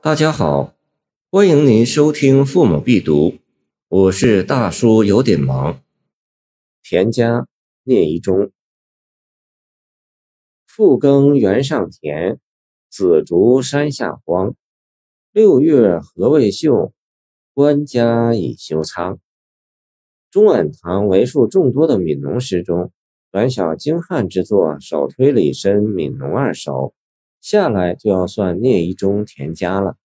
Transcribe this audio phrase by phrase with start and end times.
[0.00, 0.74] 大家好，
[1.28, 3.30] 欢迎您收听《父母必读》，
[3.88, 5.82] 我是大叔，有点忙。
[6.84, 7.48] 田家
[7.82, 8.52] 聂夷中，
[10.68, 12.38] 复耕原上田，
[12.88, 14.54] 子竹山下荒。
[15.32, 16.92] 六月禾未秀，
[17.52, 19.18] 官家已修仓。
[20.30, 22.92] 中晚唐为数众多的悯农诗中，
[23.32, 26.72] 短小精悍之作首推李绅《悯农二首》，
[27.40, 29.96] 下来就要算聂夷中田家了。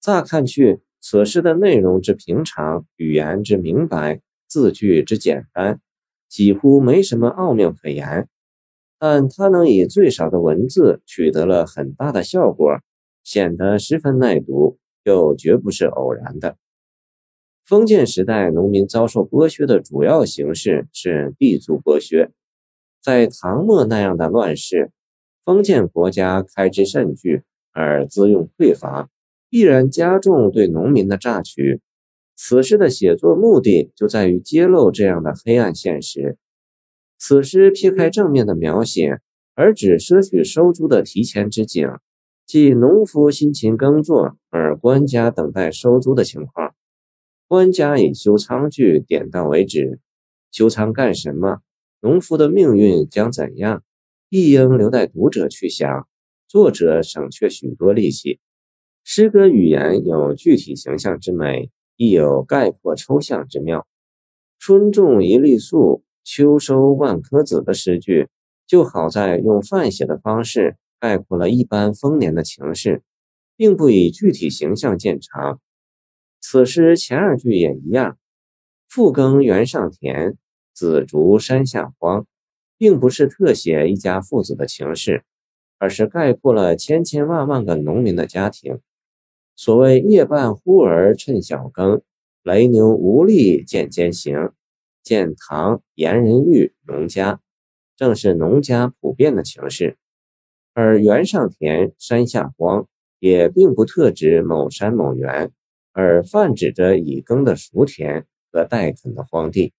[0.00, 5.80] 乍看去，此诗的内容之平常，语言之明白，字句之简单，
[6.28, 8.28] 几乎没什么奥妙可言。
[8.98, 12.80] 但他能以最少的文字取得了很大的效果，
[13.24, 16.56] 显得十分耐读，又绝不是偶然的。
[17.64, 22.30] 封建时代，农民遭受剥削的主要形式是地租剥削。
[23.00, 24.92] 在唐末那样的乱世，
[25.44, 27.42] 封建国家开支甚巨，
[27.72, 29.08] 而资用匮乏。
[29.48, 31.82] 必然加重对农民的榨取。
[32.34, 36.38] 此诗的写作目的就在于揭露这样的黑暗现实。
[37.18, 39.20] 此诗撇开正面的描写，
[39.54, 41.86] 而只摄取收租的提前之景，
[42.46, 46.74] 即农夫辛勤耕作，而官家等待收租的情况。
[47.46, 50.00] 官家以修仓具点到为止。
[50.50, 51.58] 修仓干什么？
[52.00, 53.84] 农夫的命运将怎样？
[54.34, 56.08] 亦应留待读者去想。
[56.48, 58.40] 作者省却许多力气。
[59.04, 63.86] 诗歌语言有具体形象之美，亦有概括抽象之妙。
[64.58, 68.30] 春种一粒粟，秋收万颗子的诗句，
[68.66, 73.02] 就好在用泛写的方式概括了一般丰年的情势，
[73.54, 75.60] 并不以具体形象见长。
[76.40, 78.16] 此诗前二句也一样
[78.88, 80.38] ，“复耕原上田，
[80.72, 82.26] 子竹山下荒”，
[82.82, 85.22] 并不是特写一家父子的情事，
[85.78, 88.80] 而是概括了千千万万个农民的家庭。
[89.54, 92.02] 所谓夜半忽而趁晓耕，
[92.42, 94.50] 雷牛无力渐艰行。
[95.00, 97.40] 见唐颜仁玉农家，
[97.96, 99.96] 正是农家普遍的情势。
[100.74, 102.88] 而原上田，山下荒，
[103.20, 105.52] 也并不特指某山某园，
[105.92, 109.72] 而泛指着已耕的熟田和待垦的荒地。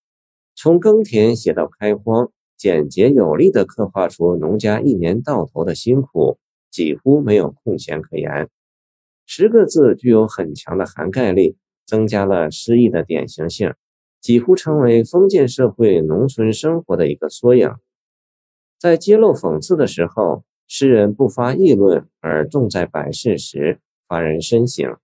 [0.56, 6.38] 从耕田写到开荒，简洁有力地刻画出农家一年到头的辛苦，
[6.72, 8.50] 几乎没有空闲可言。
[9.25, 13.74] 十个字具有很强的涵盖力，增加了诗意的典型性，
[14.22, 17.74] 几乎成为封建社会农村生活的一个缩影。
[18.80, 24.97] 在揭露讽刺的时候，诗人不发议论，而重在摆事实，发人深省。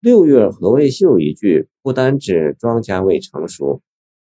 [0.00, 3.82] 六月禾未秀一句，不单指庄稼未成熟，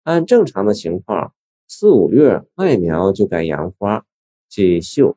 [0.03, 1.33] 按正常的情况，
[1.75, 4.05] 四五月麦苗就该扬花，
[4.47, 5.17] 即秀。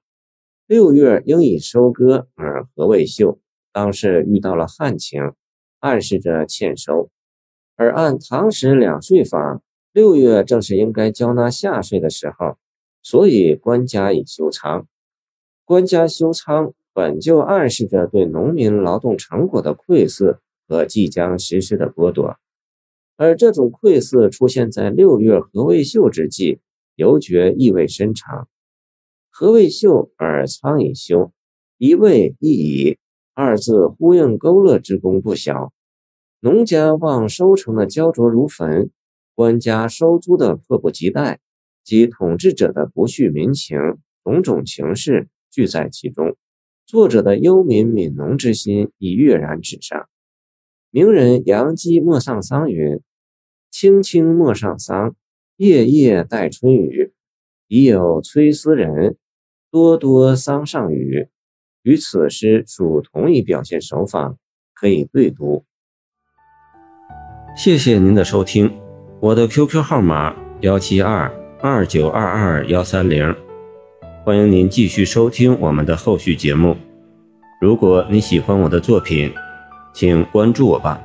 [0.66, 3.40] 六月应已收割，而何未秀。
[3.74, 5.34] 当是遇到了旱情，
[5.80, 7.10] 暗示着欠收；
[7.76, 9.62] 而按唐时两税法，
[9.92, 12.56] 六月正是应该交纳夏税的时候，
[13.04, 14.88] 所以官家已修仓。
[15.66, 20.38] 官家修仓本就暗示着对农民劳动成果的窥伺
[20.70, 22.38] 和即将实施的剥夺，
[23.18, 26.59] 而这种窥伺出现在六月禾未秀之际，
[26.96, 28.48] 犹觉意味深长。
[29.31, 31.31] 禾未秀而仓已羞，
[31.78, 32.98] 一味一矣。
[33.34, 35.74] 二字呼应勾勒之功不小，
[36.40, 38.90] 农家望收成的焦灼如焚，
[39.34, 41.40] 官家收租的迫不及待，
[41.84, 43.78] 及统治者的不恤民情，
[44.24, 46.38] 种种情势俱在其中。
[46.86, 50.08] 作者的忧民悯农之心已跃然纸上。
[50.96, 53.02] 名人杨基莫上桑云
[53.70, 55.14] ：“青青莫上桑，
[55.58, 57.12] 夜夜待春雨。
[57.68, 59.18] 已有崔斯人，
[59.70, 61.28] 多多桑上雨。”
[61.84, 64.38] 与此诗属同一表现手法，
[64.74, 65.66] 可以对读。
[67.58, 68.74] 谢谢您的收听，
[69.20, 71.30] 我的 QQ 号码幺七二
[71.60, 73.36] 二九二二幺三零，
[74.24, 76.78] 欢迎您继续收听我们的后续节目。
[77.60, 79.34] 如果你喜欢我的作品，
[79.96, 81.00] 请关注我吧。